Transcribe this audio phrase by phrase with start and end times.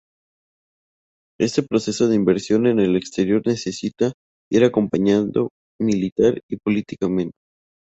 [1.39, 4.13] Este proceso de inversión en el exterior necesita
[4.51, 7.37] ir acompañado militar y políticamente.